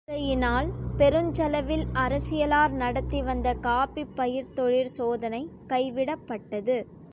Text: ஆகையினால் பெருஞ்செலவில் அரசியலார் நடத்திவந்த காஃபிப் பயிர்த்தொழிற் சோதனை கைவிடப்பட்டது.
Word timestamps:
ஆகையினால் 0.07 0.69
பெருஞ்செலவில் 0.99 1.83
அரசியலார் 1.95 2.73
நடத்திவந்த 2.75 3.53
காஃபிப் 3.59 4.15
பயிர்த்தொழிற் 4.17 4.93
சோதனை 4.97 5.41
கைவிடப்பட்டது. 5.67 6.77